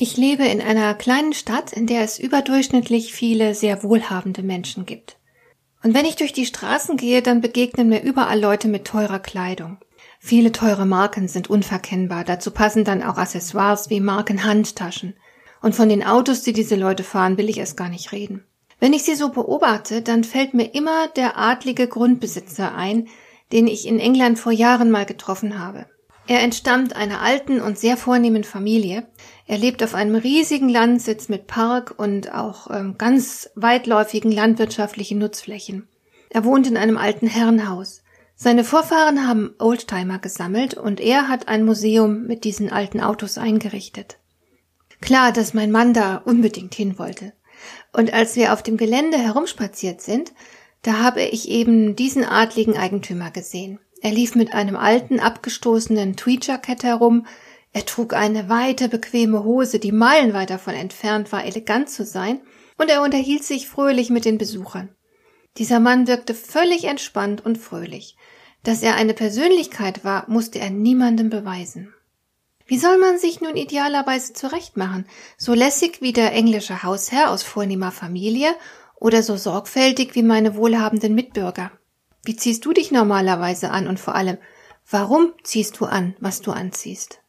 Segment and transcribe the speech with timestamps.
[0.00, 5.16] Ich lebe in einer kleinen Stadt, in der es überdurchschnittlich viele sehr wohlhabende Menschen gibt.
[5.82, 9.78] Und wenn ich durch die Straßen gehe, dann begegnen mir überall Leute mit teurer Kleidung.
[10.20, 12.22] Viele teure Marken sind unverkennbar.
[12.22, 15.14] Dazu passen dann auch Accessoires wie Markenhandtaschen.
[15.62, 18.44] Und von den Autos, die diese Leute fahren, will ich erst gar nicht reden.
[18.78, 23.08] Wenn ich sie so beobachte, dann fällt mir immer der adlige Grundbesitzer ein,
[23.50, 25.86] den ich in England vor Jahren mal getroffen habe.
[26.28, 29.06] Er entstammt einer alten und sehr vornehmen Familie.
[29.46, 35.88] Er lebt auf einem riesigen Landsitz mit Park und auch ähm, ganz weitläufigen landwirtschaftlichen Nutzflächen.
[36.28, 38.02] Er wohnt in einem alten Herrenhaus.
[38.36, 44.18] Seine Vorfahren haben Oldtimer gesammelt und er hat ein Museum mit diesen alten Autos eingerichtet.
[45.00, 47.32] Klar, dass mein Mann da unbedingt hin wollte.
[47.94, 50.34] Und als wir auf dem Gelände herumspaziert sind,
[50.82, 53.80] da habe ich eben diesen adligen Eigentümer gesehen.
[54.00, 57.26] Er lief mit einem alten, abgestoßenen Tweedjacket herum,
[57.72, 62.40] er trug eine weite, bequeme Hose, die meilenweit davon entfernt war, elegant zu sein,
[62.78, 64.94] und er unterhielt sich fröhlich mit den Besuchern.
[65.58, 68.16] Dieser Mann wirkte völlig entspannt und fröhlich.
[68.62, 71.92] Dass er eine Persönlichkeit war, musste er niemandem beweisen.
[72.66, 75.06] Wie soll man sich nun idealerweise zurechtmachen?
[75.36, 78.54] So lässig wie der englische Hausherr aus vornehmer Familie
[78.96, 81.70] oder so sorgfältig wie meine wohlhabenden Mitbürger?
[82.24, 84.38] Wie ziehst du dich normalerweise an und vor allem,
[84.90, 87.20] warum ziehst du an, was du anziehst?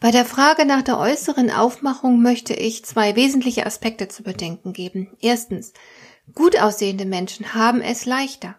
[0.00, 5.16] Bei der Frage nach der äußeren Aufmachung möchte ich zwei wesentliche Aspekte zu bedenken geben.
[5.20, 5.74] Erstens,
[6.34, 8.56] gut aussehende Menschen haben es leichter.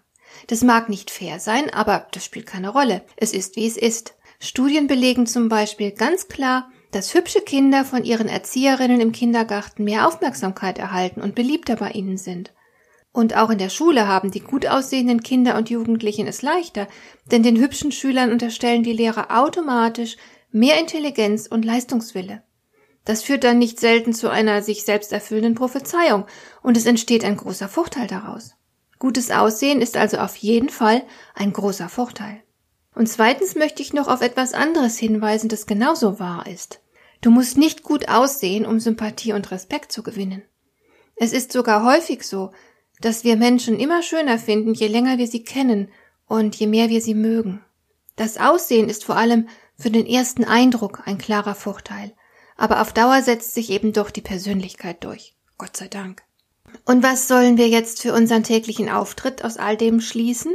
[0.47, 3.03] Das mag nicht fair sein, aber das spielt keine Rolle.
[3.17, 4.15] Es ist, wie es ist.
[4.39, 10.07] Studien belegen zum Beispiel ganz klar, dass hübsche Kinder von ihren Erzieherinnen im Kindergarten mehr
[10.07, 12.53] Aufmerksamkeit erhalten und beliebter bei ihnen sind.
[13.13, 16.87] Und auch in der Schule haben die gut aussehenden Kinder und Jugendlichen es leichter,
[17.25, 20.15] denn den hübschen Schülern unterstellen die Lehrer automatisch
[20.51, 22.43] mehr Intelligenz und Leistungswille.
[23.03, 26.25] Das führt dann nicht selten zu einer sich selbst erfüllenden Prophezeiung
[26.61, 28.55] und es entsteht ein großer Vorteil daraus.
[28.99, 31.01] Gutes Aussehen ist also auf jeden Fall
[31.33, 32.43] ein großer Vorteil.
[32.93, 36.81] Und zweitens möchte ich noch auf etwas anderes hinweisen, das genauso wahr ist.
[37.21, 40.43] Du musst nicht gut aussehen, um Sympathie und Respekt zu gewinnen.
[41.15, 42.51] Es ist sogar häufig so,
[43.01, 45.89] dass wir Menschen immer schöner finden, je länger wir sie kennen
[46.27, 47.63] und je mehr wir sie mögen.
[48.15, 52.13] Das Aussehen ist vor allem für den ersten Eindruck ein klarer Vorteil,
[52.55, 55.35] aber auf Dauer setzt sich eben doch die Persönlichkeit durch.
[55.57, 56.23] Gott sei Dank.
[56.85, 60.53] Und was sollen wir jetzt für unseren täglichen Auftritt aus all dem schließen?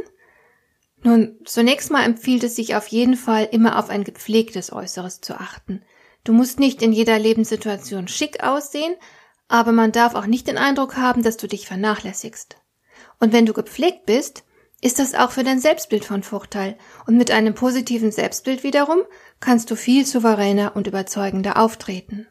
[1.03, 5.35] Nun, zunächst mal empfiehlt es sich auf jeden Fall immer auf ein gepflegtes Äußeres zu
[5.35, 5.83] achten.
[6.23, 8.95] Du musst nicht in jeder Lebenssituation schick aussehen,
[9.47, 12.57] aber man darf auch nicht den Eindruck haben, dass du dich vernachlässigst.
[13.19, 14.43] Und wenn du gepflegt bist,
[14.81, 16.77] ist das auch für dein Selbstbild von Vorteil,
[17.07, 18.99] und mit einem positiven Selbstbild wiederum
[19.39, 22.27] kannst du viel souveräner und überzeugender auftreten.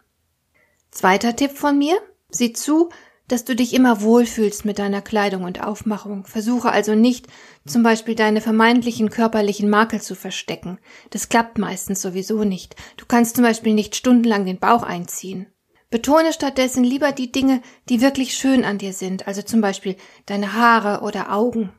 [0.90, 1.98] Zweiter Tipp von mir,
[2.30, 2.90] sieh zu,
[3.28, 6.24] dass du dich immer wohlfühlst mit deiner Kleidung und Aufmachung.
[6.26, 7.26] Versuche also nicht,
[7.66, 10.78] zum Beispiel deine vermeintlichen körperlichen Makel zu verstecken.
[11.10, 12.76] Das klappt meistens sowieso nicht.
[12.96, 15.46] Du kannst zum Beispiel nicht stundenlang den Bauch einziehen.
[15.90, 20.54] Betone stattdessen lieber die Dinge, die wirklich schön an dir sind, also zum Beispiel deine
[20.54, 21.72] Haare oder Augen.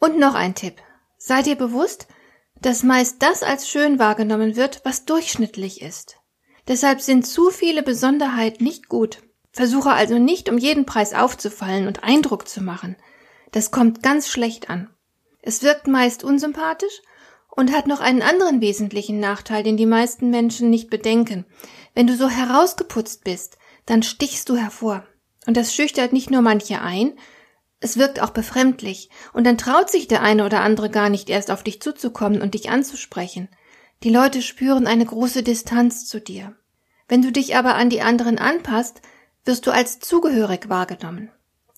[0.00, 0.80] Und noch ein Tipp.
[1.18, 2.08] Sei dir bewusst,
[2.60, 6.16] dass meist das als schön wahrgenommen wird, was durchschnittlich ist.
[6.68, 9.22] Deshalb sind zu viele Besonderheiten nicht gut.
[9.52, 12.96] Versuche also nicht um jeden Preis aufzufallen und Eindruck zu machen.
[13.50, 14.88] Das kommt ganz schlecht an.
[15.42, 17.02] Es wirkt meist unsympathisch
[17.54, 21.44] und hat noch einen anderen wesentlichen Nachteil, den die meisten Menschen nicht bedenken.
[21.94, 25.04] Wenn du so herausgeputzt bist, dann stichst du hervor.
[25.46, 27.14] Und das schüchtert nicht nur manche ein,
[27.80, 31.50] es wirkt auch befremdlich, und dann traut sich der eine oder andere gar nicht erst
[31.50, 33.48] auf dich zuzukommen und dich anzusprechen.
[34.04, 36.54] Die Leute spüren eine große Distanz zu dir.
[37.08, 39.02] Wenn du dich aber an die anderen anpasst,
[39.44, 41.30] wirst du als zugehörig wahrgenommen.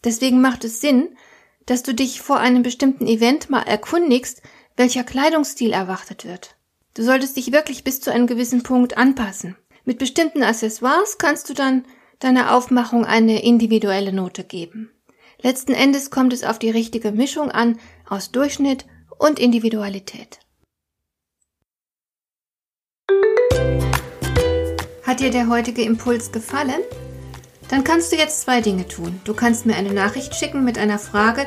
[0.04, 1.16] Deswegen macht es Sinn,
[1.64, 4.42] dass du dich vor einem bestimmten Event mal erkundigst,
[4.76, 6.56] welcher Kleidungsstil erwartet wird.
[6.94, 9.56] Du solltest dich wirklich bis zu einem gewissen Punkt anpassen.
[9.84, 11.84] Mit bestimmten Accessoires kannst du dann
[12.20, 14.90] deiner Aufmachung eine individuelle Note geben.
[15.42, 17.78] Letzten Endes kommt es auf die richtige Mischung an
[18.08, 18.86] aus Durchschnitt
[19.18, 20.40] und Individualität.
[25.02, 26.80] Hat dir der heutige Impuls gefallen?
[27.68, 29.20] Dann kannst du jetzt zwei Dinge tun.
[29.24, 31.46] Du kannst mir eine Nachricht schicken mit einer Frage,